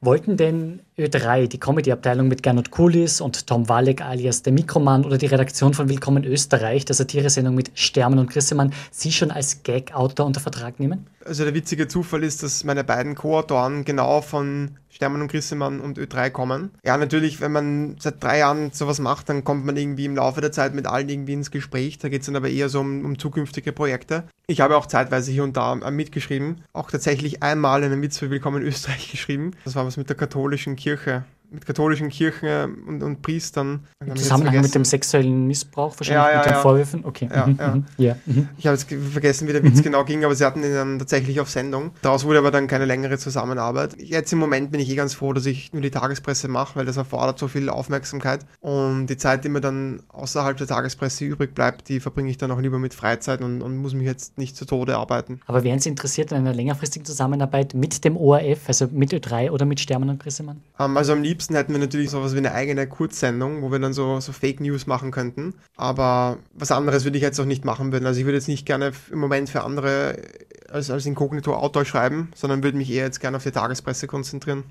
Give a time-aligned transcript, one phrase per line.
[0.00, 5.16] Wollten denn Ö3, die Comedy-Abteilung mit Gernot Kulis und Tom Walek alias der Mikroman oder
[5.16, 10.26] die Redaktion von Willkommen Österreich, der Satiresendung mit Stermann und Grissemann, Sie schon als Gag-Autor
[10.26, 11.06] unter Vertrag nehmen?
[11.24, 15.98] Also der witzige Zufall ist, dass meine beiden Co-Autoren genau von Stermann und Grissemann und
[15.98, 16.70] Ö3 kommen.
[16.84, 20.40] Ja, natürlich, wenn man seit drei Jahren sowas macht, dann kommt man irgendwie im Laufe
[20.40, 21.98] der Zeit mit allen irgendwie ins Gespräch.
[21.98, 24.24] Da geht es dann aber eher so um, um, zukünftige Projekte.
[24.46, 26.62] Ich habe auch zeitweise hier und da mitgeschrieben.
[26.72, 29.52] Auch tatsächlich einmal einen Witz für Willkommen Österreich geschrieben.
[29.64, 31.24] Das war was mit der katholischen Kirche Тихо.
[31.50, 33.86] Mit katholischen Kirchen und, und Priestern.
[34.04, 36.60] Im Zusammenhang mit dem sexuellen Missbrauch wahrscheinlich, ja, ja, mit den ja.
[36.60, 37.04] Vorwürfen?
[37.04, 37.28] Okay.
[37.32, 38.48] Ja, mhm, mhm, mhm.
[38.58, 41.40] Ich habe jetzt vergessen, wie der Witz genau ging, aber sie hatten ihn dann tatsächlich
[41.40, 41.92] auf Sendung.
[42.02, 43.96] Daraus wurde aber dann keine längere Zusammenarbeit.
[43.98, 46.84] Jetzt im Moment bin ich eh ganz froh, dass ich nur die Tagespresse mache, weil
[46.84, 48.40] das erfordert so viel Aufmerksamkeit.
[48.60, 52.50] Und die Zeit, die mir dann außerhalb der Tagespresse übrig bleibt, die verbringe ich dann
[52.50, 55.40] auch lieber mit Freizeit und, und muss mich jetzt nicht zu Tode arbeiten.
[55.46, 59.64] Aber wären Sie interessiert an einer längerfristigen Zusammenarbeit mit dem ORF, also mit Ö3 oder
[59.64, 60.60] mit Stermann und Grissemann?
[60.78, 63.92] Um, also am liebsten hätten wir natürlich sowas wie eine eigene Kurzsendung, wo wir dann
[63.92, 65.54] so, so Fake News machen könnten.
[65.76, 68.06] Aber was anderes würde ich jetzt auch nicht machen würden.
[68.06, 70.20] Also ich würde jetzt nicht gerne im Moment für andere
[70.68, 74.64] als, als Inkognito Autor schreiben, sondern würde mich eher jetzt gerne auf die Tagespresse konzentrieren.